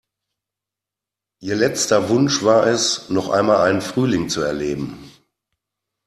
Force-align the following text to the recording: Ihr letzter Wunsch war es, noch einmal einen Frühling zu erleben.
Ihr 1.43 1.55
letzter 1.55 2.09
Wunsch 2.09 2.41
war 2.41 2.65
es, 2.65 3.09
noch 3.11 3.29
einmal 3.29 3.57
einen 3.69 3.81
Frühling 3.83 4.29
zu 4.29 4.41
erleben. 4.41 5.11